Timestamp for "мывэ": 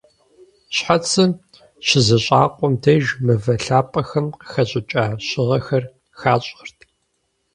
3.25-3.53